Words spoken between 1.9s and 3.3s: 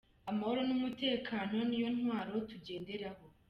ntwaro tugenderaho.